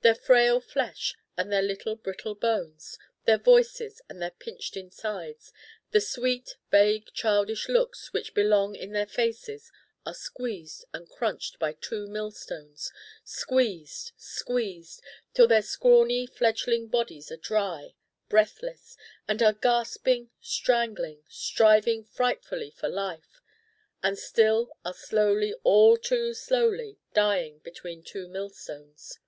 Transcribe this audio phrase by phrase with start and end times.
[0.00, 5.52] Their frail flesh and their little brittle bones, their voices and their pinched insides,
[5.90, 9.72] the sweet vague childish looks which belong in their faces
[10.06, 12.92] are squeezed and crunched by two millstones
[13.24, 15.02] squeezed, squeezed
[15.34, 17.92] till their scrawny fledgeling bodies are dry,
[18.28, 18.96] breathless,
[19.26, 23.42] and are gasping, strangling, striving frightfully for life:
[24.02, 29.18] and still are slowly, all too slowly, dying between two millstones.